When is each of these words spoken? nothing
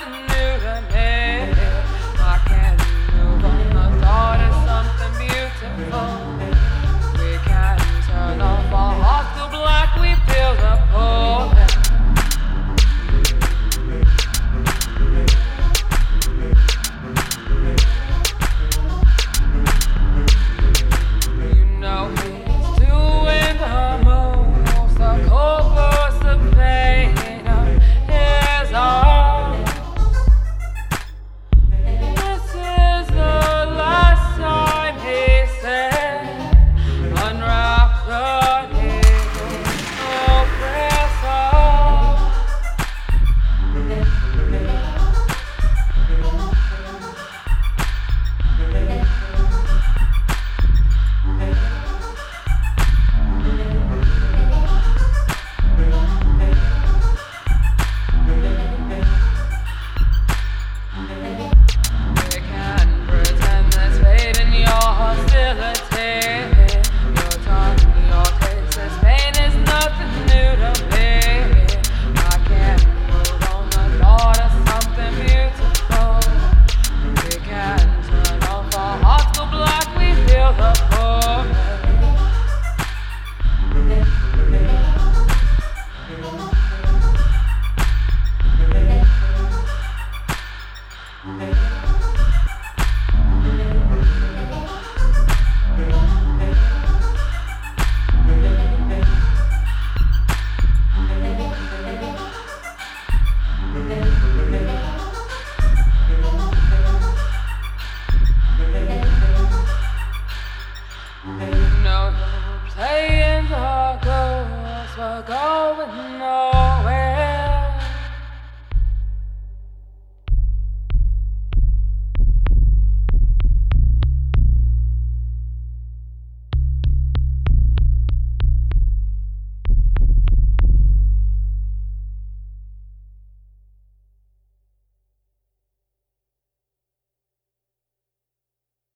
nothing 0.00 0.31